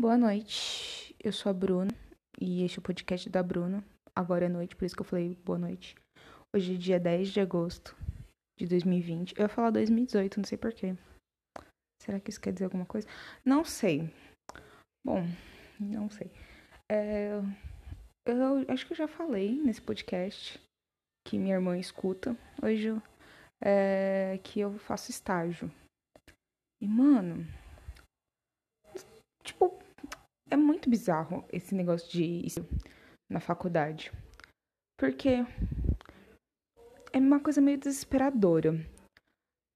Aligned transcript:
Boa 0.00 0.16
noite, 0.16 1.14
eu 1.22 1.30
sou 1.30 1.50
a 1.50 1.52
Bruna 1.52 1.92
e 2.40 2.64
este 2.64 2.78
é 2.78 2.80
o 2.80 2.82
podcast 2.82 3.28
da 3.28 3.42
Bruna. 3.42 3.84
Agora 4.16 4.46
é 4.46 4.48
noite, 4.48 4.74
por 4.74 4.86
isso 4.86 4.94
que 4.96 5.02
eu 5.02 5.04
falei 5.04 5.34
boa 5.44 5.58
noite. 5.58 5.94
Hoje 6.56 6.74
é 6.74 6.78
dia 6.78 6.98
10 6.98 7.28
de 7.28 7.38
agosto 7.38 7.94
de 8.58 8.66
2020. 8.66 9.34
Eu 9.36 9.42
ia 9.42 9.48
falar 9.50 9.68
2018, 9.68 10.38
não 10.38 10.44
sei 10.46 10.56
porquê. 10.56 10.96
Será 12.02 12.18
que 12.18 12.30
isso 12.30 12.40
quer 12.40 12.54
dizer 12.54 12.64
alguma 12.64 12.86
coisa? 12.86 13.06
Não 13.44 13.62
sei. 13.62 14.10
Bom, 15.04 15.22
não 15.78 16.08
sei. 16.08 16.30
É, 16.90 17.32
eu 18.24 18.64
acho 18.72 18.86
que 18.86 18.94
eu 18.94 18.96
já 18.96 19.06
falei 19.06 19.60
nesse 19.60 19.82
podcast 19.82 20.58
que 21.28 21.36
minha 21.36 21.56
irmã 21.56 21.76
escuta. 21.76 22.34
Hoje 22.62 22.88
é 23.62 24.40
que 24.42 24.60
eu 24.60 24.78
faço 24.78 25.10
estágio. 25.10 25.70
E, 26.82 26.88
mano, 26.88 27.46
tipo, 29.44 29.79
é 30.50 30.56
muito 30.56 30.90
bizarro 30.90 31.44
esse 31.52 31.74
negócio 31.74 32.10
de 32.10 32.24
ir 32.24 32.52
na 33.30 33.40
faculdade. 33.40 34.12
Porque 34.98 35.46
é 37.12 37.18
uma 37.18 37.40
coisa 37.40 37.60
meio 37.60 37.78
desesperadora. 37.78 38.74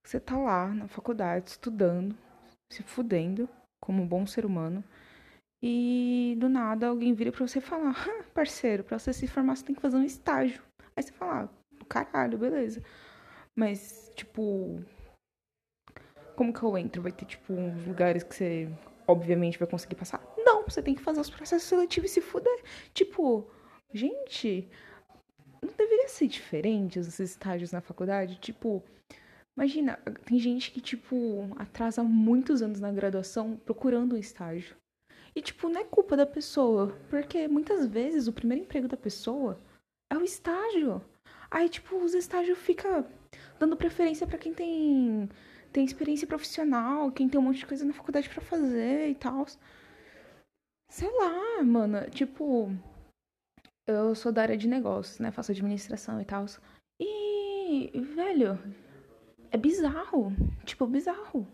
Você 0.05 0.21
tá 0.21 0.37
lá 0.37 0.69
na 0.69 0.87
faculdade 0.89 1.51
estudando, 1.51 2.17
se 2.71 2.83
fudendo 2.83 3.49
como 3.81 4.03
um 4.03 4.07
bom 4.07 4.27
ser 4.27 4.45
humano. 4.45 4.85
E 5.63 6.37
do 6.39 6.49
nada 6.49 6.89
alguém 6.89 7.15
vira 7.15 7.33
pra 7.33 7.47
você 7.47 7.61
falar: 7.61 7.95
ah, 8.07 8.25
parceiro, 8.35 8.85
pra 8.85 8.99
você 8.99 9.13
se 9.13 9.27
formar 9.27 9.57
você 9.57 9.65
tem 9.65 9.75
que 9.75 9.81
fazer 9.81 9.97
um 9.97 10.05
estágio. 10.05 10.63
Aí 10.95 11.03
você 11.03 11.13
fala: 11.13 11.45
ah, 11.81 11.85
caralho, 11.89 12.37
beleza. 12.37 12.83
Mas, 13.57 14.13
tipo. 14.15 14.85
Como 16.37 16.53
que 16.53 16.63
eu 16.63 16.77
entro? 16.77 17.01
Vai 17.01 17.13
ter, 17.13 17.25
tipo, 17.25 17.53
uns 17.53 17.87
lugares 17.87 18.25
que 18.25 18.35
você 18.35 18.69
obviamente 19.07 19.59
vai 19.59 19.69
conseguir 19.69 19.95
passar? 19.95 20.34
Não, 20.45 20.63
você 20.63 20.83
tem 20.83 20.95
que 20.95 21.03
fazer 21.03 21.21
os 21.21 21.31
processos 21.31 21.69
seletivos 21.69 22.11
e 22.11 22.15
se 22.15 22.21
fuder. 22.21 22.63
Tipo, 22.93 23.49
gente, 23.93 24.69
não 25.63 25.73
deveria 25.77 26.09
ser 26.09 26.27
diferente 26.27 26.99
os 26.99 27.19
estágios 27.19 27.73
na 27.73 27.81
faculdade? 27.81 28.37
Tipo, 28.37 28.83
imagina, 29.57 29.99
tem 30.25 30.39
gente 30.39 30.71
que, 30.71 30.81
tipo, 30.81 31.49
atrasa 31.57 32.03
muitos 32.03 32.63
anos 32.63 32.81
na 32.81 32.93
graduação 32.93 33.57
procurando 33.57 34.15
um 34.15 34.19
estágio. 34.19 34.77
E, 35.35 35.43
tipo, 35.43 35.69
não 35.69 35.81
é 35.81 35.85
culpa 35.85 36.17
da 36.17 36.27
pessoa, 36.27 36.97
porque 37.09 37.49
muitas 37.49 37.87
vezes 37.87 38.29
o 38.29 38.33
primeiro 38.33 38.63
emprego 38.63 38.87
da 38.87 38.97
pessoa 38.97 39.59
é 40.13 40.17
o 40.17 40.23
estágio. 40.23 41.03
Aí, 41.51 41.69
tipo, 41.69 41.97
os 41.97 42.15
estágios 42.15 42.59
ficam 42.59 43.07
dando 43.59 43.77
preferência 43.77 44.27
para 44.27 44.39
quem 44.39 44.53
tem 44.53 45.29
tem 45.73 45.85
experiência 45.85 46.25
profissional, 46.25 47.11
quem 47.11 47.29
tem 47.29 47.39
um 47.41 47.43
monte 47.43 47.59
de 47.59 47.67
coisa 47.67 47.85
na 47.85 47.93
faculdade 47.93 48.29
para 48.29 48.41
fazer 48.41 49.09
e 49.09 49.15
tal. 49.17 49.45
Sei 50.95 51.11
lá, 51.11 51.61
mano, 51.65 52.09
tipo, 52.09 52.71
eu 53.85 54.15
sou 54.15 54.31
da 54.31 54.43
área 54.43 54.57
de 54.57 54.69
negócios, 54.69 55.19
né? 55.19 55.33
Faço 55.33 55.51
administração 55.51 56.21
e 56.21 56.25
tal. 56.25 56.47
E, 57.01 57.91
velho, 58.15 58.57
é 59.51 59.57
bizarro. 59.57 60.33
Tipo, 60.65 60.87
bizarro. 60.87 61.49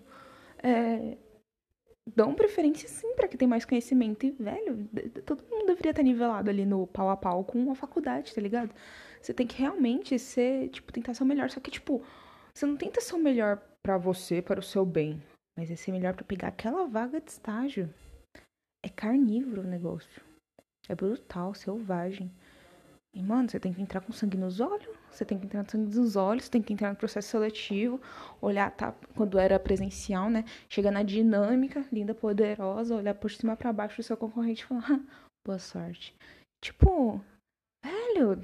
É, 0.63 1.17
dão 2.15 2.35
preferência 2.35 2.87
sim 2.87 3.15
para 3.15 3.29
quem 3.29 3.39
tem 3.39 3.49
mais 3.49 3.65
conhecimento. 3.65 4.27
E, 4.27 4.31
velho, 4.33 4.87
todo 5.25 5.43
mundo 5.51 5.69
deveria 5.69 5.93
estar 5.93 6.03
nivelado 6.03 6.51
ali 6.51 6.67
no 6.67 6.87
pau 6.87 7.09
a 7.09 7.17
pau 7.17 7.43
com 7.43 7.71
a 7.71 7.75
faculdade, 7.75 8.35
tá 8.35 8.43
ligado? 8.43 8.75
Você 9.23 9.33
tem 9.33 9.47
que 9.47 9.57
realmente 9.57 10.19
ser, 10.19 10.69
tipo, 10.69 10.93
tentar 10.93 11.15
ser 11.15 11.23
o 11.23 11.27
melhor. 11.27 11.49
Só 11.49 11.61
que, 11.61 11.71
tipo, 11.71 12.03
você 12.53 12.67
não 12.67 12.77
tenta 12.77 13.01
ser 13.01 13.15
o 13.15 13.19
melhor 13.19 13.57
para 13.83 13.97
você, 13.97 14.43
para 14.43 14.61
o 14.61 14.63
seu 14.63 14.85
bem, 14.85 15.19
mas 15.57 15.71
é 15.71 15.77
ser 15.77 15.93
melhor 15.93 16.13
para 16.13 16.27
pegar 16.27 16.49
aquela 16.49 16.85
vaga 16.87 17.23
de 17.23 17.31
estágio. 17.31 17.89
É 18.83 18.89
carnívoro 18.89 19.63
o 19.63 19.67
negócio. 19.67 20.23
É 20.89 20.95
brutal, 20.95 21.55
selvagem. 21.55 22.33
E, 23.13 23.23
mano, 23.23 23.51
você 23.51 23.59
tem 23.59 23.73
que 23.73 23.83
entrar 23.83 24.01
com 24.01 24.13
sangue 24.13 24.37
nos 24.37 24.61
olhos, 24.61 24.89
você 25.11 25.25
tem 25.25 25.39
que 25.39 25.45
entrar 25.45 25.65
com 25.65 25.71
sangue 25.71 25.97
nos 25.97 26.15
olhos, 26.15 26.45
você 26.45 26.51
tem 26.51 26.63
que 26.63 26.73
entrar 26.73 26.91
no 26.91 26.97
processo 26.97 27.29
seletivo, 27.29 28.01
olhar, 28.41 28.71
tá, 28.71 28.95
quando 29.17 29.37
era 29.37 29.59
presencial, 29.59 30.31
né? 30.31 30.45
Chegar 30.69 30.93
na 30.93 31.03
dinâmica, 31.03 31.85
linda, 31.93 32.15
poderosa, 32.15 32.95
olhar 32.95 33.15
por 33.15 33.31
cima 33.31 33.57
para 33.57 33.73
baixo 33.73 33.97
do 33.97 34.03
seu 34.05 34.17
concorrente 34.17 34.63
e 34.63 34.67
falar, 34.67 35.01
boa 35.45 35.59
sorte. 35.59 36.15
Tipo, 36.63 37.21
velho, 37.85 38.41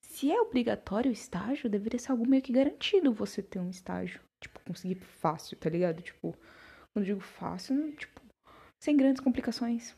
se 0.00 0.32
é 0.32 0.40
obrigatório 0.40 1.10
o 1.10 1.12
estágio, 1.12 1.68
deveria 1.68 1.98
ser 1.98 2.12
algo 2.12 2.26
meio 2.26 2.42
que 2.42 2.52
garantido 2.52 3.12
você 3.12 3.42
ter 3.42 3.58
um 3.58 3.68
estágio. 3.68 4.22
Tipo, 4.42 4.58
conseguir 4.60 4.94
fácil, 4.94 5.56
tá 5.58 5.68
ligado? 5.68 6.00
Tipo, 6.00 6.34
quando 6.92 7.04
digo 7.04 7.20
fácil, 7.20 7.94
tipo, 7.96 8.22
sem 8.84 8.98
grandes 8.98 9.22
complicações. 9.22 9.96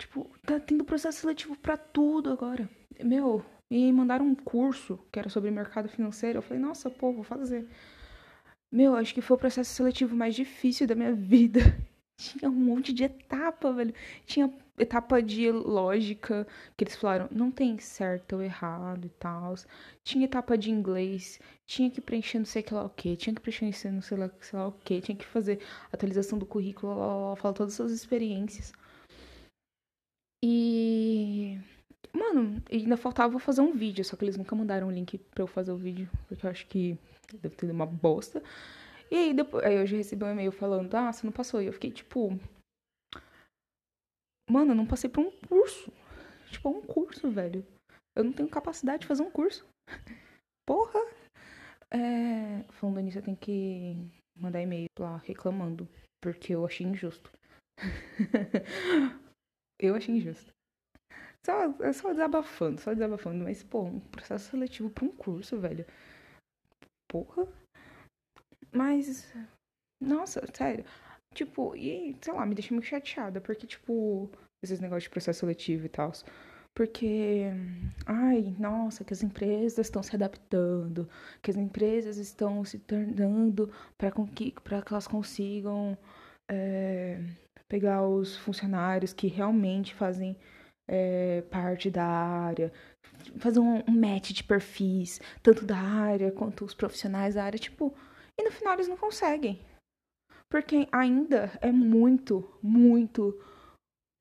Tipo, 0.00 0.30
tá 0.46 0.60
tendo 0.60 0.84
processo 0.84 1.18
seletivo 1.18 1.58
para 1.58 1.76
tudo 1.76 2.30
agora. 2.30 2.70
Meu, 3.02 3.44
e 3.68 3.92
mandaram 3.92 4.24
um 4.26 4.34
curso 4.34 4.96
que 5.10 5.18
era 5.18 5.28
sobre 5.28 5.50
mercado 5.50 5.88
financeiro. 5.88 6.38
Eu 6.38 6.42
falei, 6.42 6.62
nossa, 6.62 6.88
pô, 6.88 7.12
vou 7.12 7.24
fazer. 7.24 7.68
Meu, 8.72 8.94
acho 8.94 9.12
que 9.12 9.20
foi 9.20 9.36
o 9.36 9.40
processo 9.40 9.74
seletivo 9.74 10.14
mais 10.14 10.36
difícil 10.36 10.86
da 10.86 10.94
minha 10.94 11.12
vida. 11.16 11.58
Tinha 12.18 12.50
um 12.50 12.54
monte 12.54 12.92
de 12.92 13.04
etapa, 13.04 13.72
velho. 13.72 13.94
Tinha 14.26 14.52
etapa 14.76 15.22
de 15.22 15.50
lógica, 15.52 16.46
que 16.76 16.84
eles 16.84 16.96
falaram, 16.96 17.28
não 17.30 17.50
tem 17.50 17.78
certo 17.78 18.34
ou 18.34 18.42
errado 18.42 19.06
e 19.06 19.08
tal. 19.10 19.54
Tinha 20.02 20.24
etapa 20.24 20.58
de 20.58 20.70
inglês, 20.70 21.40
tinha 21.66 21.90
que 21.90 22.00
preencher 22.00 22.38
não 22.38 22.44
sei 22.44 22.64
lá 22.70 22.84
o 22.84 22.90
que, 22.90 23.16
tinha 23.16 23.34
que 23.34 23.40
preencher 23.40 23.90
não 23.92 24.02
sei 24.02 24.16
lá, 24.18 24.30
sei 24.40 24.58
lá 24.58 24.68
o 24.68 24.72
que, 24.72 25.00
tinha 25.00 25.16
que 25.16 25.24
fazer 25.24 25.60
atualização 25.92 26.38
do 26.38 26.46
currículo, 26.46 26.94
lá, 26.96 27.06
lá, 27.06 27.30
lá, 27.30 27.36
falar 27.36 27.54
todas 27.54 27.72
as 27.72 27.76
suas 27.76 27.92
experiências. 27.92 28.72
E. 30.44 31.58
Mano, 32.12 32.62
ainda 32.70 32.96
faltava 32.96 33.38
fazer 33.38 33.60
um 33.60 33.72
vídeo, 33.72 34.04
só 34.04 34.16
que 34.16 34.24
eles 34.24 34.36
nunca 34.36 34.56
mandaram 34.56 34.88
o 34.88 34.90
link 34.90 35.18
pra 35.18 35.42
eu 35.42 35.46
fazer 35.46 35.72
o 35.72 35.76
vídeo, 35.76 36.08
porque 36.26 36.46
eu 36.46 36.50
acho 36.50 36.66
que 36.66 36.98
deve 37.40 37.54
ter 37.56 37.70
uma 37.70 37.86
bosta. 37.86 38.42
E 39.10 39.16
aí, 39.16 39.34
depois, 39.34 39.64
aí 39.64 39.76
eu 39.76 39.86
já 39.86 39.96
recebi 39.96 40.24
um 40.24 40.30
e-mail 40.30 40.52
falando, 40.52 40.94
ah, 40.94 41.12
você 41.12 41.26
não 41.26 41.32
passou. 41.32 41.62
E 41.62 41.66
eu 41.66 41.72
fiquei 41.72 41.90
tipo, 41.90 42.38
Mano, 44.48 44.72
eu 44.72 44.74
não 44.74 44.86
passei 44.86 45.10
por 45.10 45.20
um 45.20 45.30
curso. 45.46 45.92
Tipo, 46.50 46.70
um 46.70 46.80
curso, 46.80 47.30
velho. 47.30 47.64
Eu 48.16 48.24
não 48.24 48.32
tenho 48.32 48.48
capacidade 48.48 49.02
de 49.02 49.06
fazer 49.06 49.22
um 49.22 49.30
curso. 49.30 49.66
Porra! 50.66 50.98
É... 51.90 52.62
Falando 52.72 53.00
nisso, 53.00 53.18
eu 53.18 53.22
tenho 53.22 53.36
que 53.36 53.94
mandar 54.34 54.62
e-mail 54.62 54.88
lá 54.98 55.18
reclamando. 55.18 55.86
Porque 56.22 56.54
eu 56.54 56.64
achei 56.64 56.86
injusto. 56.86 57.30
eu 59.78 59.94
achei 59.94 60.16
injusto. 60.16 60.50
Só, 61.44 61.92
só 61.92 62.12
desabafando, 62.12 62.80
só 62.80 62.94
desabafando. 62.94 63.44
Mas, 63.44 63.62
pô, 63.62 63.82
um 63.82 64.00
processo 64.00 64.50
seletivo 64.50 64.90
pra 64.90 65.04
um 65.04 65.14
curso, 65.14 65.60
velho. 65.60 65.84
Porra. 67.06 67.46
Mas. 68.78 69.26
Nossa, 70.00 70.40
sério. 70.54 70.84
Tipo, 71.34 71.74
e 71.74 72.16
sei 72.22 72.32
lá, 72.32 72.46
me 72.46 72.54
deixa 72.54 72.72
muito 72.72 72.86
chateada, 72.86 73.40
porque, 73.40 73.66
tipo, 73.66 74.30
esses 74.62 74.78
negócios 74.78 75.04
de 75.04 75.10
processo 75.10 75.40
seletivo 75.40 75.86
e 75.86 75.88
tal. 75.88 76.12
Porque, 76.76 77.46
ai, 78.06 78.54
nossa, 78.58 79.04
que 79.04 79.12
as 79.12 79.22
empresas 79.22 79.86
estão 79.86 80.00
se 80.00 80.14
adaptando, 80.14 81.08
que 81.42 81.50
as 81.50 81.56
empresas 81.56 82.18
estão 82.18 82.64
se 82.64 82.78
tornando 82.78 83.68
para 83.98 84.12
que, 84.34 84.52
que 84.52 84.92
elas 84.92 85.08
consigam 85.08 85.98
é, 86.48 87.20
pegar 87.68 88.06
os 88.06 88.36
funcionários 88.36 89.12
que 89.12 89.26
realmente 89.26 89.92
fazem 89.92 90.36
é, 90.88 91.42
parte 91.50 91.90
da 91.90 92.06
área, 92.06 92.72
fazer 93.38 93.58
um, 93.58 93.82
um 93.88 94.00
match 94.00 94.30
de 94.30 94.44
perfis, 94.44 95.20
tanto 95.42 95.64
da 95.64 95.76
área 95.76 96.30
quanto 96.30 96.64
os 96.64 96.74
profissionais 96.74 97.34
da 97.34 97.44
área, 97.44 97.58
tipo, 97.58 97.92
e 98.38 98.42
no 98.42 98.50
final 98.50 98.74
eles 98.74 98.88
não 98.88 98.96
conseguem. 98.96 99.60
Porque 100.48 100.88
ainda 100.90 101.58
é 101.60 101.70
muito, 101.70 102.58
muito, 102.62 103.38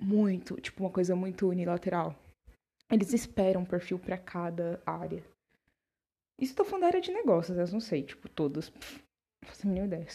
muito, 0.02 0.60
tipo, 0.60 0.84
uma 0.84 0.92
coisa 0.92 1.16
muito 1.16 1.48
unilateral. 1.48 2.16
Eles 2.92 3.14
esperam 3.14 3.62
um 3.62 3.66
perfil 3.66 4.00
para 4.00 4.18
cada 4.18 4.82
área. 4.86 5.24
Isso 6.40 6.56
tô 6.56 6.64
falando 6.64 6.82
da 6.82 6.88
área 6.88 7.02
de 7.02 7.12
negócios, 7.12 7.58
eu 7.58 7.68
não 7.74 7.80
sei, 7.80 8.04
tipo, 8.04 8.30
todas. 8.30 8.70
Não 8.70 9.50
faço 9.50 9.66
a 9.66 9.70
mínima 9.70 9.88
ideia. 9.88 10.08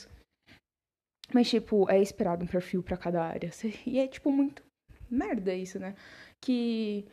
Mas, 1.33 1.49
tipo, 1.49 1.91
é 1.91 2.01
esperado 2.01 2.45
um 2.45 2.49
perfil 2.49 2.83
para 2.83 2.97
cada 2.97 3.25
área. 3.25 3.51
E 3.87 3.99
é, 3.99 4.07
tipo, 4.07 4.31
muito 4.31 4.63
merda 5.11 5.55
isso, 5.55 5.79
né? 5.79 5.95
Que 6.41 7.07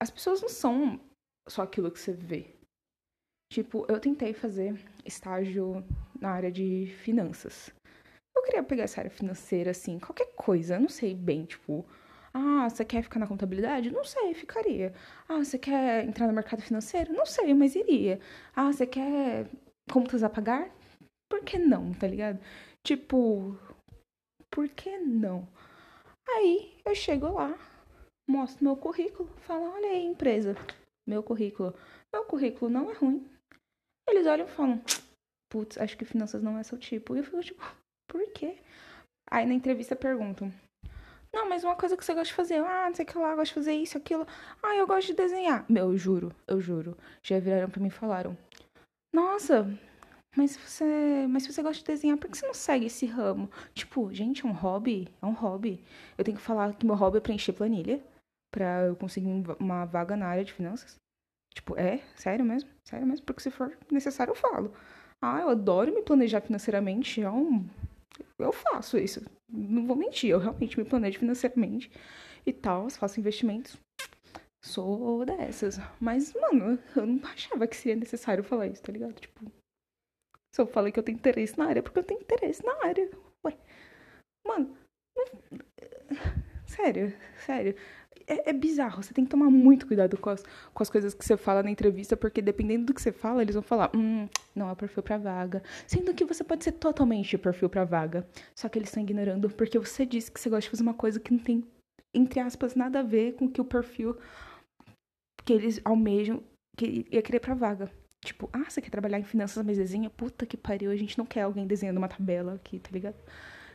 as 0.00 0.10
pessoas 0.10 0.40
não 0.40 0.48
são 0.48 1.00
só 1.48 1.62
aquilo 1.62 1.90
que 1.90 1.98
você 1.98 2.12
vê. 2.12 2.53
Tipo, 3.54 3.86
eu 3.88 4.00
tentei 4.00 4.32
fazer 4.32 4.74
estágio 5.04 5.84
na 6.20 6.30
área 6.30 6.50
de 6.50 6.92
finanças 7.04 7.72
queria 8.44 8.62
pegar 8.62 8.84
essa 8.84 9.00
área 9.00 9.10
financeira, 9.10 9.70
assim, 9.70 9.98
qualquer 9.98 10.28
coisa, 10.36 10.74
eu 10.74 10.80
não 10.80 10.88
sei 10.88 11.14
bem, 11.14 11.44
tipo, 11.44 11.84
ah, 12.32 12.68
você 12.68 12.84
quer 12.84 13.02
ficar 13.02 13.18
na 13.18 13.26
contabilidade? 13.26 13.90
Não 13.90 14.04
sei, 14.04 14.34
ficaria. 14.34 14.92
Ah, 15.28 15.38
você 15.38 15.58
quer 15.58 16.04
entrar 16.04 16.26
no 16.26 16.32
mercado 16.32 16.62
financeiro? 16.62 17.12
Não 17.12 17.26
sei, 17.26 17.54
mas 17.54 17.74
iria. 17.74 18.20
Ah, 18.54 18.72
você 18.72 18.86
quer 18.86 19.48
contas 19.90 20.22
a 20.22 20.30
pagar? 20.30 20.68
Por 21.28 21.44
que 21.44 21.58
não, 21.58 21.92
tá 21.94 22.06
ligado? 22.06 22.40
Tipo, 22.82 23.56
por 24.50 24.68
que 24.68 24.98
não? 24.98 25.48
Aí 26.28 26.74
eu 26.84 26.94
chego 26.94 27.32
lá, 27.32 27.56
mostro 28.28 28.64
meu 28.64 28.76
currículo, 28.76 29.28
falo, 29.38 29.72
olha 29.72 29.90
aí, 29.90 30.04
empresa, 30.04 30.56
meu 31.06 31.22
currículo. 31.22 31.74
Meu 32.12 32.24
currículo 32.24 32.70
não 32.70 32.90
é 32.90 32.94
ruim. 32.94 33.28
Eles 34.08 34.26
olham 34.26 34.46
e 34.46 34.50
falam, 34.50 34.82
putz, 35.50 35.78
acho 35.78 35.96
que 35.96 36.04
finanças 36.04 36.42
não 36.42 36.58
é 36.58 36.62
seu 36.62 36.78
tipo. 36.78 37.14
E 37.14 37.18
eu 37.18 37.24
fico 37.24 37.40
tipo, 37.40 37.62
por 38.08 38.24
quê? 38.32 38.58
Aí 39.30 39.46
na 39.46 39.54
entrevista 39.54 39.96
perguntam, 39.96 40.52
não, 41.32 41.48
mas 41.48 41.64
uma 41.64 41.74
coisa 41.74 41.96
que 41.96 42.04
você 42.04 42.14
gosta 42.14 42.28
de 42.28 42.34
fazer, 42.34 42.58
ah, 42.58 42.86
não 42.86 42.94
sei 42.94 43.04
o 43.04 43.08
que 43.08 43.18
lá, 43.18 43.34
gosto 43.34 43.50
de 43.50 43.54
fazer 43.54 43.72
isso, 43.72 43.98
aquilo. 43.98 44.26
Ah, 44.62 44.76
eu 44.76 44.86
gosto 44.86 45.08
de 45.08 45.14
desenhar. 45.14 45.64
Meu, 45.68 45.90
eu 45.90 45.98
juro, 45.98 46.32
eu 46.46 46.60
juro. 46.60 46.96
Já 47.22 47.40
viraram 47.40 47.68
pra 47.68 47.80
mim 47.80 47.88
e 47.88 47.90
falaram, 47.90 48.36
nossa, 49.12 49.66
mas 50.36 50.56
você, 50.56 51.26
mas 51.28 51.42
se 51.42 51.52
você 51.52 51.62
gosta 51.62 51.78
de 51.78 51.84
desenhar, 51.84 52.16
por 52.18 52.30
que 52.30 52.38
você 52.38 52.46
não 52.46 52.54
segue 52.54 52.86
esse 52.86 53.06
ramo? 53.06 53.50
Tipo, 53.72 54.12
gente, 54.12 54.44
é 54.44 54.48
um 54.48 54.52
hobby, 54.52 55.08
é 55.20 55.26
um 55.26 55.32
hobby. 55.32 55.82
Eu 56.16 56.24
tenho 56.24 56.36
que 56.36 56.42
falar 56.42 56.74
que 56.74 56.86
meu 56.86 56.94
hobby 56.94 57.18
é 57.18 57.20
preencher 57.20 57.52
planilha 57.52 58.00
para 58.52 58.86
eu 58.86 58.96
conseguir 58.96 59.28
uma 59.58 59.84
vaga 59.84 60.16
na 60.16 60.26
área 60.26 60.44
de 60.44 60.52
finanças. 60.52 60.96
Tipo, 61.54 61.78
é? 61.78 61.98
Sério 62.16 62.44
mesmo? 62.44 62.68
Sério 62.84 63.06
mesmo? 63.06 63.24
Porque 63.24 63.42
se 63.42 63.50
for 63.50 63.76
necessário, 63.90 64.32
eu 64.32 64.36
falo. 64.36 64.74
Ah, 65.22 65.40
eu 65.40 65.48
adoro 65.48 65.94
me 65.94 66.02
planejar 66.02 66.40
financeiramente. 66.40 67.22
É 67.22 67.30
um... 67.30 67.66
Eu 68.38 68.52
faço 68.52 68.98
isso. 68.98 69.24
Não 69.48 69.86
vou 69.86 69.96
mentir, 69.96 70.30
eu 70.30 70.38
realmente 70.38 70.78
me 70.78 70.84
planejo 70.84 71.18
financeiramente 71.18 71.90
e 72.44 72.52
tal, 72.52 72.90
faço 72.90 73.20
investimentos. 73.20 73.78
Sou 74.64 75.24
dessas. 75.24 75.78
Mas, 76.00 76.32
mano, 76.34 76.78
eu 76.96 77.06
não 77.06 77.20
achava 77.28 77.66
que 77.66 77.76
seria 77.76 77.96
necessário 77.96 78.42
falar 78.42 78.66
isso, 78.66 78.82
tá 78.82 78.92
ligado? 78.92 79.14
Tipo, 79.14 79.44
se 80.54 80.60
eu 80.60 80.66
falei 80.66 80.92
que 80.92 80.98
eu 80.98 81.02
tenho 81.02 81.16
interesse 81.16 81.58
na 81.58 81.66
área, 81.66 81.80
é 81.80 81.82
porque 81.82 81.98
eu 81.98 82.04
tenho 82.04 82.20
interesse 82.20 82.64
na 82.64 82.72
área. 82.84 83.10
Ué. 83.44 83.56
Mano, 84.46 84.76
não... 85.16 85.24
sério, 86.66 87.12
sério. 87.44 87.74
É, 88.26 88.50
é, 88.50 88.52
bizarro, 88.52 89.02
você 89.02 89.12
tem 89.12 89.24
que 89.24 89.30
tomar 89.30 89.50
muito 89.50 89.86
cuidado 89.86 90.16
com 90.16 90.30
as, 90.30 90.42
com 90.72 90.82
as 90.82 90.88
coisas 90.88 91.12
que 91.12 91.24
você 91.24 91.36
fala 91.36 91.62
na 91.62 91.70
entrevista, 91.70 92.16
porque 92.16 92.40
dependendo 92.40 92.86
do 92.86 92.94
que 92.94 93.02
você 93.02 93.12
fala, 93.12 93.42
eles 93.42 93.54
vão 93.54 93.62
falar, 93.62 93.90
hum, 93.94 94.26
não 94.54 94.70
é 94.70 94.74
perfil 94.74 95.02
pra 95.02 95.18
vaga. 95.18 95.62
Sendo 95.86 96.14
que 96.14 96.24
você 96.24 96.42
pode 96.42 96.64
ser 96.64 96.72
totalmente 96.72 97.36
perfil 97.36 97.68
pra 97.68 97.84
vaga. 97.84 98.26
Só 98.54 98.68
que 98.68 98.78
eles 98.78 98.88
estão 98.88 99.02
ignorando 99.02 99.50
porque 99.50 99.78
você 99.78 100.06
disse 100.06 100.30
que 100.32 100.40
você 100.40 100.48
gosta 100.48 100.62
de 100.62 100.70
fazer 100.70 100.82
uma 100.82 100.94
coisa 100.94 101.20
que 101.20 101.32
não 101.32 101.38
tem, 101.38 101.64
entre 102.14 102.40
aspas, 102.40 102.74
nada 102.74 103.00
a 103.00 103.02
ver 103.02 103.34
com 103.34 103.48
que 103.48 103.60
o 103.60 103.64
perfil 103.64 104.16
que 105.44 105.52
eles 105.52 105.80
almejam 105.84 106.42
que 106.76 107.06
ia 107.10 107.22
querer 107.22 107.40
pra 107.40 107.54
vaga. 107.54 107.90
Tipo, 108.24 108.48
ah, 108.54 108.64
você 108.68 108.80
quer 108.80 108.90
trabalhar 108.90 109.18
em 109.18 109.24
finanças, 109.24 109.62
mas? 109.64 109.78
Puta 110.16 110.46
que 110.46 110.56
pariu, 110.56 110.90
a 110.90 110.96
gente 110.96 111.18
não 111.18 111.26
quer 111.26 111.42
alguém 111.42 111.66
desenhando 111.66 111.98
uma 111.98 112.08
tabela 112.08 112.54
aqui, 112.54 112.78
tá 112.78 112.88
ligado? 112.90 113.16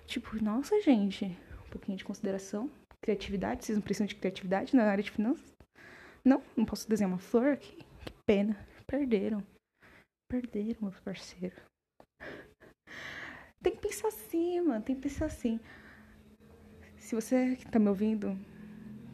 Tipo, 0.07 0.43
nossa, 0.43 0.81
gente, 0.81 1.25
um 1.67 1.69
pouquinho 1.69 1.97
de 1.97 2.03
consideração. 2.03 2.69
Criatividade, 3.01 3.65
vocês 3.65 3.77
não 3.77 3.83
precisam 3.83 4.07
de 4.07 4.15
criatividade 4.15 4.75
na 4.75 4.83
área 4.83 5.03
de 5.03 5.11
finanças? 5.11 5.55
Não, 6.23 6.43
não 6.55 6.65
posso 6.65 6.87
desenhar 6.89 7.11
uma 7.11 7.19
flor 7.19 7.53
aqui? 7.53 7.77
Que 8.05 8.13
pena. 8.25 8.57
Perderam. 8.85 9.43
Perderam, 10.29 10.81
meu 10.81 10.91
parceiro. 11.03 11.55
Tem 13.61 13.75
que 13.75 13.81
pensar 13.81 14.07
assim, 14.07 14.61
mano. 14.61 14.83
Tem 14.83 14.95
que 14.95 15.01
pensar 15.01 15.25
assim. 15.25 15.59
Se 16.97 17.15
você 17.15 17.55
que 17.55 17.67
tá 17.67 17.79
me 17.79 17.89
ouvindo, 17.89 18.37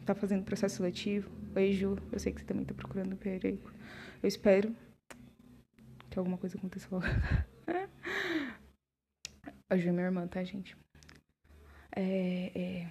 tá 0.04 0.14
fazendo 0.14 0.44
processo 0.44 0.76
seletivo, 0.76 1.30
oi 1.54 1.72
Ju, 1.72 1.96
eu 2.12 2.18
sei 2.18 2.32
que 2.32 2.40
você 2.40 2.46
também 2.46 2.64
tá 2.64 2.74
procurando 2.74 3.16
perigo. 3.16 3.70
Eu 4.22 4.28
espero 4.28 4.74
que 6.10 6.18
alguma 6.18 6.38
coisa 6.38 6.58
aconteça 6.58 6.88
logo. 6.90 7.06
A 9.68 9.76
Ju 9.76 9.88
é 9.88 9.92
minha 9.92 10.04
irmã, 10.04 10.26
tá, 10.28 10.44
gente? 10.44 10.76
É, 11.94 12.52
é... 12.54 12.88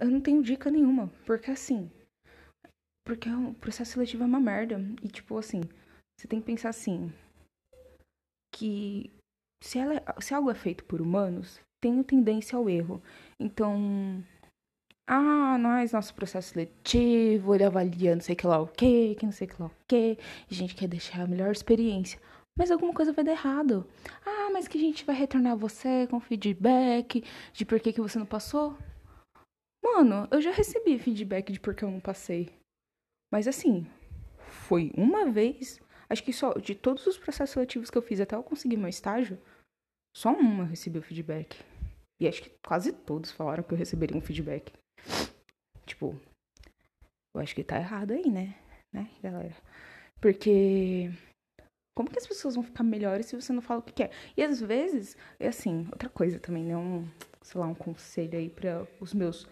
Eu 0.00 0.10
não 0.10 0.20
tenho 0.20 0.42
dica 0.42 0.70
nenhuma, 0.70 1.10
porque 1.26 1.50
assim. 1.50 1.90
Porque 3.06 3.28
o 3.28 3.54
processo 3.54 3.92
seletivo 3.92 4.22
é 4.22 4.26
uma 4.26 4.40
merda. 4.40 4.80
E, 5.02 5.08
tipo, 5.08 5.36
assim, 5.36 5.60
você 6.18 6.26
tem 6.26 6.40
que 6.40 6.46
pensar 6.46 6.70
assim: 6.70 7.12
que 8.54 9.10
se, 9.62 9.78
ela, 9.78 10.02
se 10.20 10.32
algo 10.34 10.50
é 10.50 10.54
feito 10.54 10.84
por 10.84 11.00
humanos, 11.00 11.60
tem 11.82 12.02
tendência 12.02 12.56
ao 12.56 12.68
erro. 12.68 13.02
Então, 13.38 14.22
ah, 15.06 15.58
nós, 15.58 15.92
nosso 15.92 16.14
processo 16.14 16.50
seletivo, 16.50 17.54
ele 17.54 17.64
avalia 17.64 18.14
não 18.14 18.22
sei 18.22 18.34
que 18.34 18.46
lá 18.46 18.58
o 18.60 18.66
que, 18.66 19.14
que 19.16 19.26
não 19.26 19.32
sei 19.32 19.46
que 19.46 19.60
lá 19.60 19.66
o 19.66 19.72
que, 19.86 20.18
a 20.50 20.54
gente 20.54 20.74
quer 20.74 20.88
deixar 20.88 21.22
a 21.22 21.26
melhor 21.26 21.52
experiência. 21.52 22.18
Mas 22.56 22.70
alguma 22.70 22.94
coisa 22.94 23.12
vai 23.12 23.24
dar 23.24 23.32
errado. 23.32 23.86
Ah, 24.24 24.48
mas 24.52 24.68
que 24.68 24.78
a 24.78 24.80
gente 24.80 25.04
vai 25.04 25.16
retornar 25.16 25.56
você 25.56 26.06
com 26.08 26.20
feedback 26.20 27.24
de 27.52 27.64
por 27.64 27.80
que, 27.80 27.92
que 27.92 28.00
você 28.00 28.18
não 28.18 28.26
passou. 28.26 28.78
Mano, 29.84 30.26
eu 30.30 30.40
já 30.40 30.50
recebi 30.50 30.98
feedback 30.98 31.52
de 31.52 31.60
por 31.60 31.74
que 31.74 31.84
eu 31.84 31.90
não 31.90 32.00
passei. 32.00 32.48
Mas 33.30 33.46
assim, 33.46 33.86
foi 34.38 34.90
uma 34.96 35.30
vez. 35.30 35.78
Acho 36.08 36.24
que 36.24 36.32
só 36.32 36.54
de 36.54 36.74
todos 36.74 37.06
os 37.06 37.18
processos 37.18 37.52
seletivos 37.52 37.90
que 37.90 37.98
eu 37.98 38.02
fiz 38.02 38.18
até 38.18 38.34
eu 38.34 38.42
conseguir 38.42 38.78
meu 38.78 38.88
estágio, 38.88 39.38
só 40.16 40.32
uma 40.32 40.64
recebeu 40.64 41.02
feedback. 41.02 41.62
E 42.18 42.26
acho 42.26 42.42
que 42.42 42.52
quase 42.66 42.92
todos 42.92 43.30
falaram 43.30 43.62
que 43.62 43.74
eu 43.74 43.78
receberia 43.78 44.16
um 44.16 44.22
feedback. 44.22 44.72
Tipo, 45.84 46.18
eu 47.34 47.40
acho 47.42 47.54
que 47.54 47.62
tá 47.62 47.76
errado 47.76 48.12
aí, 48.12 48.30
né? 48.30 48.54
Né, 48.90 49.10
galera? 49.22 49.54
Porque 50.18 51.10
como 51.94 52.10
que 52.10 52.18
as 52.18 52.26
pessoas 52.26 52.54
vão 52.54 52.64
ficar 52.64 52.84
melhores 52.84 53.26
se 53.26 53.36
você 53.36 53.52
não 53.52 53.60
fala 53.60 53.80
o 53.80 53.82
que 53.82 53.92
quer? 53.92 54.10
E 54.36 54.42
às 54.42 54.60
vezes, 54.60 55.16
é 55.38 55.48
assim, 55.48 55.86
outra 55.92 56.08
coisa 56.08 56.38
também, 56.40 56.64
né? 56.64 56.76
Um, 56.76 57.06
sei 57.42 57.60
lá, 57.60 57.66
um 57.66 57.74
conselho 57.74 58.38
aí 58.38 58.48
para 58.48 58.86
os 59.00 59.12
meus 59.12 59.46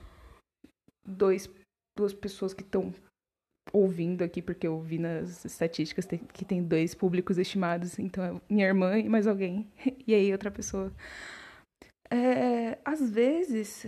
dois, 1.05 1.49
duas 1.97 2.13
pessoas 2.13 2.55
que 2.55 2.63
estão 2.63 2.93
ouvindo 3.73 4.23
aqui, 4.23 4.43
porque 4.43 4.67
eu 4.67 4.81
vi 4.81 4.99
nas 4.99 5.45
estatísticas 5.45 6.07
que 6.07 6.45
tem 6.45 6.63
dois 6.63 6.95
públicos 6.95 7.39
estimados, 7.39 7.99
então 7.99 8.25
é 8.25 8.41
minha 8.53 8.67
irmã 8.67 8.99
e 8.99 9.09
mais 9.09 9.27
alguém, 9.27 9.71
e 10.07 10.15
aí 10.15 10.33
outra 10.33 10.51
pessoa. 10.51 10.93
É, 12.11 12.79
às 12.85 13.09
vezes, 13.11 13.87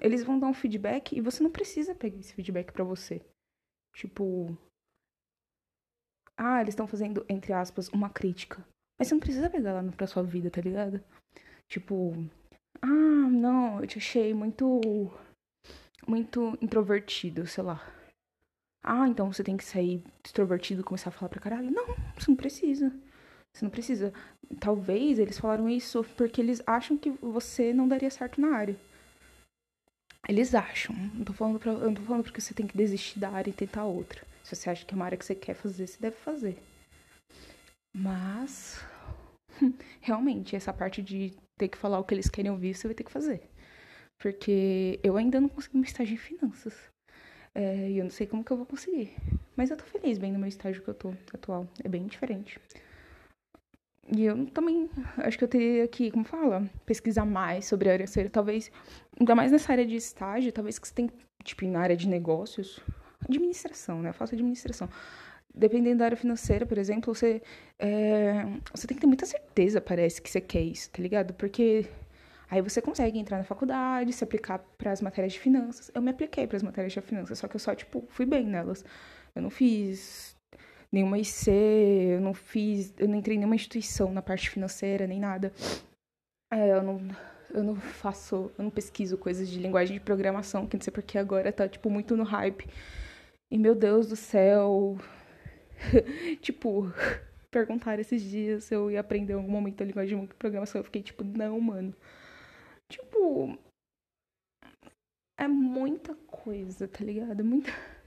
eles 0.00 0.22
vão 0.22 0.38
dar 0.38 0.46
um 0.46 0.54
feedback 0.54 1.16
e 1.16 1.20
você 1.20 1.42
não 1.42 1.50
precisa 1.50 1.94
pegar 1.94 2.18
esse 2.18 2.34
feedback 2.34 2.72
para 2.72 2.84
você. 2.84 3.22
Tipo. 3.94 4.56
Ah, 6.36 6.60
eles 6.60 6.72
estão 6.72 6.86
fazendo, 6.86 7.24
entre 7.28 7.52
aspas, 7.54 7.88
uma 7.88 8.10
crítica. 8.10 8.62
Mas 8.98 9.08
você 9.08 9.14
não 9.14 9.20
precisa 9.20 9.48
pegar 9.48 9.72
lá 9.72 9.92
pra 9.92 10.06
sua 10.06 10.22
vida, 10.22 10.50
tá 10.50 10.60
ligado? 10.60 11.02
Tipo. 11.68 12.12
Ah, 12.82 12.86
não, 13.30 13.80
eu 13.80 13.86
te 13.86 13.98
achei 13.98 14.34
muito. 14.34 15.10
Muito 16.06 16.56
introvertido, 16.60 17.46
sei 17.46 17.64
lá. 17.64 17.84
Ah, 18.82 19.08
então 19.08 19.32
você 19.32 19.42
tem 19.42 19.56
que 19.56 19.64
sair 19.64 20.02
extrovertido 20.24 20.80
e 20.80 20.84
começar 20.84 21.10
a 21.10 21.12
falar 21.12 21.28
pra 21.28 21.40
caralho. 21.40 21.70
Não, 21.70 21.86
você 22.16 22.30
não 22.30 22.36
precisa. 22.36 22.92
Você 23.52 23.64
não 23.64 23.70
precisa. 23.70 24.12
Talvez 24.60 25.18
eles 25.18 25.38
falaram 25.38 25.68
isso 25.68 26.04
porque 26.16 26.40
eles 26.40 26.62
acham 26.66 26.96
que 26.96 27.10
você 27.10 27.72
não 27.72 27.88
daria 27.88 28.10
certo 28.10 28.40
na 28.40 28.56
área. 28.56 28.76
Eles 30.28 30.54
acham. 30.54 30.94
Não 31.14 31.24
tô 31.24 31.32
falando, 31.32 31.58
pra, 31.58 31.72
não 31.72 31.94
tô 31.94 32.02
falando 32.02 32.22
porque 32.24 32.40
você 32.40 32.54
tem 32.54 32.66
que 32.66 32.76
desistir 32.76 33.18
da 33.18 33.30
área 33.30 33.50
e 33.50 33.54
tentar 33.54 33.84
outra. 33.84 34.22
Se 34.44 34.54
você 34.54 34.70
acha 34.70 34.84
que 34.84 34.94
é 34.94 34.96
uma 34.96 35.04
área 35.04 35.18
que 35.18 35.24
você 35.24 35.34
quer 35.34 35.54
fazer, 35.54 35.86
você 35.86 35.98
deve 35.98 36.16
fazer. 36.16 36.56
Mas, 37.94 38.84
realmente, 40.00 40.54
essa 40.54 40.72
parte 40.72 41.02
de 41.02 41.34
ter 41.58 41.68
que 41.68 41.78
falar 41.78 41.98
o 41.98 42.04
que 42.04 42.14
eles 42.14 42.28
querem 42.28 42.50
ouvir, 42.50 42.74
você 42.74 42.86
vai 42.86 42.94
ter 42.94 43.04
que 43.04 43.10
fazer. 43.10 43.42
Porque 44.18 44.98
eu 45.02 45.16
ainda 45.16 45.40
não 45.40 45.48
consegui 45.48 45.78
um 45.78 45.82
estágio 45.82 46.14
em 46.14 46.18
finanças. 46.18 46.74
É, 47.54 47.90
e 47.90 47.98
eu 47.98 48.04
não 48.04 48.10
sei 48.10 48.26
como 48.26 48.44
que 48.44 48.50
eu 48.50 48.56
vou 48.56 48.66
conseguir. 48.66 49.14
Mas 49.56 49.70
eu 49.70 49.76
tô 49.76 49.84
feliz 49.84 50.18
bem 50.18 50.32
no 50.32 50.38
meu 50.38 50.48
estágio 50.48 50.82
que 50.82 50.88
eu 50.88 50.94
tô 50.94 51.14
atual. 51.32 51.66
É 51.82 51.88
bem 51.88 52.06
diferente. 52.06 52.60
E 54.14 54.24
eu 54.24 54.46
também 54.46 54.88
acho 55.18 55.36
que 55.36 55.44
eu 55.44 55.48
teria 55.48 55.88
que, 55.88 56.10
como 56.10 56.24
fala, 56.24 56.68
pesquisar 56.84 57.24
mais 57.24 57.64
sobre 57.64 57.88
a 57.88 57.92
área 57.92 58.06
financeira. 58.06 58.30
Talvez, 58.30 58.70
ainda 59.18 59.34
mais 59.34 59.50
nessa 59.50 59.72
área 59.72 59.86
de 59.86 59.96
estágio, 59.96 60.52
talvez 60.52 60.78
que 60.78 60.86
você 60.86 60.94
tem, 60.94 61.10
tipo, 61.42 61.64
na 61.66 61.80
área 61.80 61.96
de 61.96 62.08
negócios, 62.08 62.80
administração, 63.24 64.02
né? 64.02 64.10
Eu 64.10 64.14
faço 64.14 64.34
administração. 64.34 64.88
Dependendo 65.52 65.98
da 65.98 66.04
área 66.04 66.16
financeira, 66.16 66.66
por 66.66 66.78
exemplo, 66.78 67.14
você, 67.14 67.42
é, 67.78 68.44
você 68.72 68.86
tem 68.86 68.96
que 68.96 69.00
ter 69.00 69.06
muita 69.06 69.26
certeza, 69.26 69.80
parece, 69.80 70.20
que 70.20 70.30
você 70.30 70.40
quer 70.40 70.62
isso, 70.62 70.90
tá 70.90 71.02
ligado? 71.02 71.34
Porque 71.34 71.86
aí 72.50 72.60
você 72.60 72.80
consegue 72.80 73.18
entrar 73.18 73.38
na 73.38 73.44
faculdade, 73.44 74.12
se 74.12 74.24
aplicar 74.24 74.58
para 74.78 74.92
as 74.92 75.00
matérias 75.00 75.32
de 75.32 75.40
finanças. 75.40 75.90
Eu 75.94 76.02
me 76.02 76.10
apliquei 76.10 76.46
para 76.46 76.56
as 76.56 76.62
matérias 76.62 76.92
de 76.92 77.00
finanças, 77.00 77.38
só 77.38 77.48
que 77.48 77.56
eu 77.56 77.60
só, 77.60 77.74
tipo, 77.74 78.04
fui 78.08 78.26
bem 78.26 78.46
nelas. 78.46 78.84
Eu 79.34 79.42
não 79.42 79.50
fiz 79.50 80.36
nenhuma 80.90 81.18
IC, 81.18 81.50
eu 81.50 82.20
não 82.20 82.34
fiz, 82.34 82.94
eu 82.98 83.08
não 83.08 83.16
entrei 83.16 83.36
em 83.36 83.38
nenhuma 83.38 83.54
instituição 83.56 84.12
na 84.12 84.22
parte 84.22 84.48
financeira, 84.50 85.06
nem 85.06 85.20
nada. 85.20 85.52
É, 86.52 86.72
eu 86.72 86.82
não, 86.82 87.00
eu 87.50 87.62
não 87.62 87.76
faço, 87.76 88.50
eu 88.56 88.64
não 88.64 88.70
pesquiso 88.70 89.18
coisas 89.18 89.48
de 89.48 89.58
linguagem 89.58 89.94
de 89.98 90.04
programação, 90.04 90.66
que 90.66 90.76
não 90.76 90.82
sei 90.82 90.92
porque 90.92 91.18
agora 91.18 91.52
tá, 91.52 91.68
tipo, 91.68 91.90
muito 91.90 92.16
no 92.16 92.24
hype. 92.24 92.66
E, 93.50 93.58
meu 93.58 93.74
Deus 93.74 94.08
do 94.08 94.16
céu, 94.16 94.98
tipo, 96.40 96.92
perguntaram 97.50 98.00
esses 98.00 98.22
dias 98.22 98.64
se 98.64 98.74
eu 98.74 98.90
ia 98.90 99.00
aprender 99.00 99.32
em 99.32 99.36
algum 99.36 99.50
momento 99.50 99.82
a 99.82 99.86
linguagem 99.86 100.26
de 100.26 100.34
programação. 100.34 100.80
Eu 100.80 100.84
fiquei 100.84 101.02
tipo, 101.02 101.24
não, 101.24 101.60
mano. 101.60 101.94
Tipo. 102.90 103.58
É 105.38 105.46
muita 105.46 106.14
coisa, 106.26 106.88
tá 106.88 107.04
ligado? 107.04 107.44
Muita. 107.44 107.70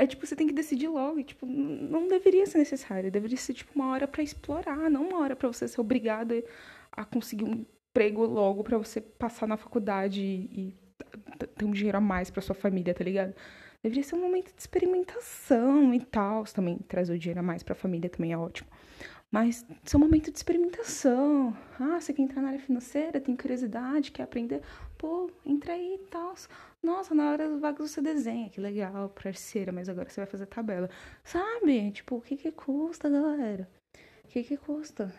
É 0.00 0.06
tipo, 0.06 0.24
você 0.24 0.36
tem 0.36 0.46
que 0.46 0.52
decidir 0.52 0.86
logo. 0.86 1.18
E, 1.18 1.24
tipo, 1.24 1.44
não 1.44 2.06
deveria 2.06 2.46
ser 2.46 2.58
necessário. 2.58 3.10
Deveria 3.10 3.36
ser, 3.36 3.52
tipo, 3.52 3.72
uma 3.74 3.90
hora 3.90 4.06
para 4.06 4.22
explorar, 4.22 4.88
não 4.88 5.08
uma 5.08 5.18
hora 5.18 5.34
para 5.34 5.48
você 5.48 5.66
ser 5.66 5.80
obrigado 5.80 6.34
a 6.92 7.04
conseguir 7.04 7.44
um 7.44 7.66
emprego 7.90 8.24
logo 8.24 8.62
para 8.62 8.78
você 8.78 9.00
passar 9.00 9.48
na 9.48 9.56
faculdade 9.56 10.22
e, 10.22 10.72
ter 11.56 11.64
um 11.64 11.72
dinheiro 11.72 11.98
a 11.98 12.00
mais 12.00 12.30
para 12.30 12.40
sua 12.42 12.54
família, 12.54 12.94
tá 12.94 13.02
ligado? 13.02 13.34
Deveria 13.82 14.04
ser 14.04 14.14
um 14.14 14.20
momento 14.20 14.54
de 14.54 14.60
experimentação 14.60 15.92
e 15.92 16.00
tal. 16.00 16.44
Também 16.44 16.78
trazer 16.78 17.14
o 17.14 17.18
dinheiro 17.18 17.40
a 17.40 17.42
mais 17.42 17.62
pra 17.62 17.74
família 17.74 18.08
também 18.08 18.32
é 18.32 18.38
ótimo. 18.38 18.68
Mas 19.30 19.64
é 19.70 19.96
um 19.96 20.00
momento 20.00 20.30
de 20.30 20.38
experimentação. 20.38 21.54
Ah, 21.78 22.00
você 22.00 22.14
quer 22.14 22.22
entrar 22.22 22.40
na 22.40 22.48
área 22.48 22.60
financeira, 22.60 23.20
tem 23.20 23.36
curiosidade, 23.36 24.10
quer 24.10 24.22
aprender? 24.22 24.62
Pô, 24.96 25.30
entra 25.44 25.74
aí 25.74 25.94
e 25.96 26.06
tal. 26.06 26.34
Nossa, 26.82 27.14
na 27.14 27.30
hora 27.30 27.48
do 27.48 27.60
vagas 27.60 27.90
você 27.90 28.00
desenha, 28.00 28.48
que 28.48 28.60
legal, 28.60 29.10
parceira, 29.10 29.70
mas 29.70 29.88
agora 29.88 30.08
você 30.08 30.20
vai 30.20 30.26
fazer 30.30 30.46
tabela. 30.46 30.88
Sabe? 31.22 31.90
Tipo, 31.92 32.16
o 32.16 32.20
que 32.22 32.36
que 32.36 32.50
custa, 32.50 33.10
galera? 33.10 33.68
O 34.24 34.28
que 34.28 34.42
que 34.42 34.56
custa? 34.56 35.12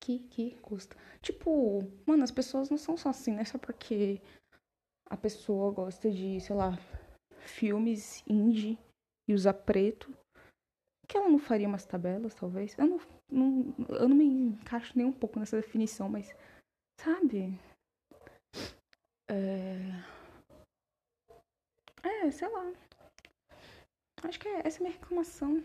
Que 0.00 0.18
que 0.18 0.56
custa? 0.60 0.96
Tipo, 1.22 1.80
mano, 2.04 2.24
as 2.24 2.30
pessoas 2.30 2.68
não 2.68 2.76
são 2.76 2.96
só 2.96 3.10
assim, 3.10 3.34
né? 3.34 3.44
Só 3.44 3.56
porque 3.56 4.20
a 5.08 5.16
pessoa 5.16 5.70
gosta 5.70 6.10
de, 6.10 6.40
sei 6.40 6.56
lá, 6.56 6.76
filmes 7.38 8.22
indie 8.26 8.78
e 9.28 9.34
usar 9.34 9.54
preto, 9.54 10.12
que 11.12 11.18
ela 11.18 11.28
não 11.28 11.38
faria 11.38 11.68
umas 11.68 11.84
tabelas, 11.84 12.34
talvez. 12.34 12.74
Eu 12.78 12.86
não, 12.86 13.00
não, 13.30 13.74
eu 13.90 14.08
não 14.08 14.16
me 14.16 14.24
encaixo 14.24 14.94
nem 14.96 15.04
um 15.04 15.12
pouco 15.12 15.38
nessa 15.38 15.60
definição, 15.60 16.08
mas, 16.08 16.34
sabe? 16.98 17.60
É, 19.30 19.76
é 22.02 22.30
sei 22.30 22.48
lá. 22.48 22.72
Acho 24.22 24.40
que 24.40 24.48
é, 24.48 24.62
essa 24.66 24.78
é 24.78 24.80
a 24.80 24.82
minha 24.88 24.98
reclamação. 24.98 25.62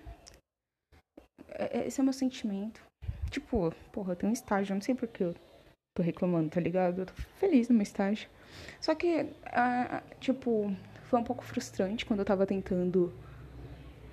É, 1.47 1.79
é 1.79 1.87
esse 1.87 2.01
é 2.01 2.01
o 2.01 2.05
meu 2.05 2.13
sentimento. 2.13 2.85
Tipo, 3.31 3.71
porra, 3.93 4.11
eu 4.11 4.15
tenho 4.17 4.29
um 4.29 4.33
estágio, 4.33 4.73
eu 4.73 4.75
não 4.75 4.81
sei 4.81 4.95
por 4.95 5.07
que 5.07 5.23
eu 5.23 5.35
tô 5.95 6.03
reclamando, 6.03 6.49
tá 6.49 6.59
ligado? 6.59 6.99
Eu 6.99 7.05
tô 7.05 7.13
feliz 7.37 7.69
no 7.69 7.75
meu 7.75 7.83
estágio. 7.83 8.29
Só 8.81 8.93
que, 8.93 9.21
uh, 9.21 10.19
tipo, 10.19 10.75
foi 11.05 11.19
um 11.19 11.23
pouco 11.23 11.45
frustrante 11.45 12.05
quando 12.05 12.19
eu 12.19 12.25
tava 12.25 12.45
tentando 12.45 13.13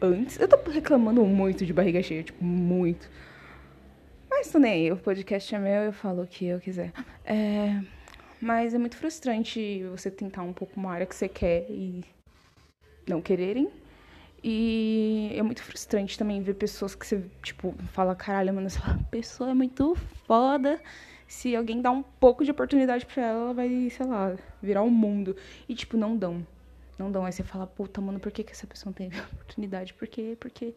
antes. 0.00 0.38
Eu 0.38 0.48
tô 0.48 0.56
reclamando 0.70 1.24
muito 1.24 1.64
de 1.64 1.72
barriga 1.72 2.02
cheia, 2.02 2.22
tipo, 2.22 2.42
muito. 2.44 3.08
Mas 4.30 4.50
tô 4.50 4.58
nem 4.58 4.72
aí, 4.72 4.92
o 4.92 4.96
podcast 4.96 5.54
é 5.54 5.58
meu, 5.58 5.82
eu 5.82 5.92
falo 5.92 6.22
o 6.22 6.26
que 6.26 6.46
eu 6.46 6.60
quiser. 6.60 6.92
É, 7.24 7.80
mas 8.40 8.74
é 8.74 8.78
muito 8.78 8.96
frustrante 8.96 9.84
você 9.84 10.10
tentar 10.10 10.42
um 10.42 10.52
pouco 10.52 10.78
uma 10.78 10.92
área 10.92 11.06
que 11.06 11.14
você 11.14 11.28
quer 11.28 11.66
e 11.70 12.04
não 13.06 13.20
quererem. 13.20 13.68
E 14.42 15.30
é 15.34 15.42
muito 15.42 15.62
frustrante 15.62 16.18
também 16.18 16.42
ver 16.42 16.54
pessoas 16.54 16.94
que 16.94 17.06
você, 17.06 17.22
tipo, 17.42 17.74
fala, 17.92 18.14
caralho, 18.14 18.52
mano, 18.52 18.66
essa 18.66 18.98
pessoa 19.10 19.50
é 19.50 19.54
muito 19.54 19.94
foda 20.26 20.78
se 21.26 21.54
alguém 21.56 21.80
dá 21.80 21.90
um 21.90 22.02
pouco 22.02 22.44
de 22.44 22.50
oportunidade 22.50 23.06
para 23.06 23.22
ela, 23.22 23.40
ela 23.40 23.54
vai, 23.54 23.88
sei 23.90 24.06
lá, 24.06 24.36
virar 24.62 24.82
o 24.82 24.86
um 24.86 24.90
mundo. 24.90 25.36
E, 25.68 25.74
tipo, 25.74 25.96
não 25.96 26.16
dão. 26.16 26.46
Não 26.98 27.10
dão. 27.10 27.24
Aí 27.24 27.32
você 27.32 27.42
fala, 27.42 27.66
puta, 27.66 28.00
mano, 28.00 28.20
por 28.20 28.32
que, 28.32 28.44
que 28.44 28.52
essa 28.52 28.66
pessoa 28.66 28.90
não 28.90 28.94
tem 28.94 29.08
oportunidade? 29.32 29.94
Por 29.94 30.08
quê? 30.08 30.36
Porque 30.38 30.74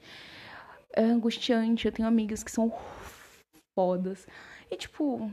é 0.93 1.03
angustiante. 1.03 1.85
Eu 1.85 1.91
tenho 1.91 2.07
amigas 2.07 2.43
que 2.43 2.51
são 2.51 2.73
fodas. 3.75 4.27
E, 4.71 4.75
tipo, 4.75 5.31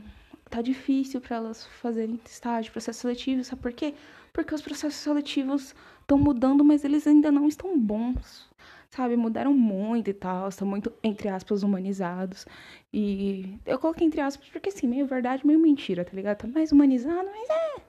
tá 0.49 0.61
difícil 0.61 1.21
para 1.21 1.37
elas 1.37 1.65
fazerem 1.65 2.19
estágio, 2.25 2.71
processo 2.71 3.01
seletivo. 3.01 3.43
Sabe 3.43 3.61
por 3.61 3.73
quê? 3.73 3.93
Porque 4.33 4.53
os 4.53 4.61
processos 4.61 4.99
seletivos 4.99 5.73
estão 6.01 6.17
mudando, 6.17 6.63
mas 6.63 6.83
eles 6.83 7.07
ainda 7.07 7.31
não 7.31 7.47
estão 7.47 7.79
bons 7.79 8.49
sabe, 8.95 9.17
mudaram 9.17 9.53
muito 9.53 10.09
e 10.09 10.13
tal, 10.13 10.47
estão 10.47 10.67
muito, 10.67 10.91
entre 11.03 11.27
aspas, 11.27 11.63
humanizados. 11.63 12.45
E 12.93 13.59
eu 13.65 13.77
coloquei 13.77 14.07
entre 14.07 14.21
aspas 14.21 14.47
porque, 14.49 14.69
assim, 14.69 14.87
meio 14.87 15.05
verdade, 15.05 15.45
meio 15.45 15.59
mentira, 15.59 16.05
tá 16.05 16.11
ligado? 16.13 16.37
Tá 16.37 16.47
mais 16.47 16.71
humanizado, 16.71 17.29
mas 17.29 17.49
é. 17.49 17.81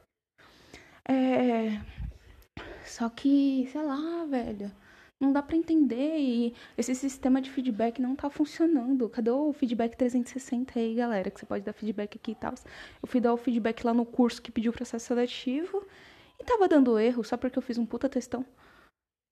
É. 1.08 1.80
Só 2.86 3.08
que, 3.08 3.68
sei 3.72 3.82
lá, 3.82 4.24
velho. 4.26 4.70
Não 5.18 5.32
dá 5.32 5.42
para 5.42 5.56
entender 5.56 6.18
e 6.18 6.54
esse 6.76 6.94
sistema 6.94 7.40
de 7.40 7.50
feedback 7.50 8.00
não 8.00 8.14
tá 8.14 8.28
funcionando. 8.28 9.08
Cadê 9.08 9.30
o 9.30 9.52
feedback 9.52 9.96
360 9.96 10.78
aí, 10.78 10.94
galera? 10.94 11.30
Que 11.30 11.40
você 11.40 11.46
pode 11.46 11.64
dar 11.64 11.72
feedback 11.72 12.16
aqui 12.16 12.32
e 12.32 12.34
tal. 12.34 12.54
Eu 13.02 13.08
fui 13.08 13.20
dar 13.20 13.32
o 13.32 13.36
feedback 13.38 13.82
lá 13.82 13.94
no 13.94 14.04
curso 14.04 14.42
que 14.42 14.52
pediu 14.52 14.72
processo 14.72 15.06
seletivo 15.06 15.86
e 16.38 16.44
tava 16.44 16.68
dando 16.68 16.98
erro 16.98 17.24
só 17.24 17.36
porque 17.36 17.58
eu 17.58 17.62
fiz 17.62 17.78
um 17.78 17.86
puta 17.86 18.10
textão. 18.10 18.44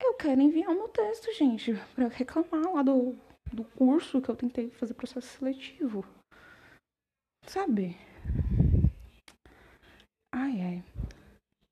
Eu 0.03 0.15
quero 0.15 0.41
enviar 0.41 0.71
o 0.71 0.75
meu 0.75 0.89
texto, 0.89 1.33
gente, 1.35 1.75
para 1.95 2.09
reclamar 2.09 2.73
lá 2.73 2.83
do, 2.83 3.15
do 3.53 3.65
curso 3.65 4.23
que 4.23 4.29
eu 4.31 4.37
tentei 4.37 4.71
fazer 4.71 4.95
processo 4.95 5.39
seletivo. 5.39 6.05
Sabe? 7.47 7.97
Ai, 10.33 10.61
ai. 10.63 10.85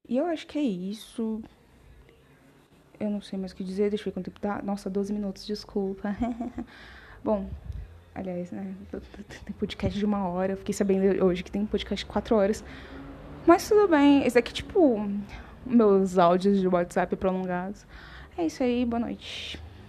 E 0.06 0.18
eu 0.18 0.26
acho 0.26 0.46
que 0.46 0.58
é 0.58 0.62
isso. 0.62 1.42
Eu 3.02 3.10
não 3.10 3.20
sei 3.20 3.36
mais 3.36 3.50
o 3.50 3.56
que 3.56 3.64
dizer, 3.64 3.90
deixa 3.90 4.02
eu 4.02 4.04
ver 4.04 4.12
quanto 4.12 4.26
tempo 4.26 4.38
tá. 4.38 4.62
Nossa, 4.62 4.88
12 4.88 5.12
minutos, 5.12 5.44
desculpa. 5.44 6.16
Bom, 7.24 7.50
aliás, 8.14 8.52
né? 8.52 8.74
Tem 9.44 9.52
podcast 9.58 9.98
de 9.98 10.04
uma 10.04 10.28
hora. 10.28 10.52
Eu 10.52 10.56
fiquei 10.56 10.72
sabendo 10.72 11.24
hoje 11.24 11.42
que 11.42 11.50
tem 11.50 11.66
podcast 11.66 12.06
de 12.06 12.12
4 12.12 12.36
horas. 12.36 12.64
Mas 13.44 13.68
tudo 13.68 13.88
bem. 13.88 14.24
Esse 14.24 14.38
aqui, 14.38 14.52
tipo, 14.52 15.04
meus 15.66 16.16
áudios 16.16 16.60
de 16.60 16.68
WhatsApp 16.68 17.16
prolongados. 17.16 17.84
É 18.38 18.46
isso 18.46 18.62
aí, 18.62 18.84
boa 18.86 19.00
noite. 19.00 19.60